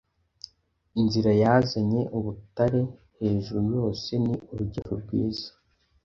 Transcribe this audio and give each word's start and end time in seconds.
inzira 0.99 1.31
yazanye 1.43 2.01
ubutare 2.17 2.81
hejuru 3.19 3.59
yose 3.77 4.09
ni 4.25 4.35
urugero 4.51 4.91
rwiza 5.01 5.49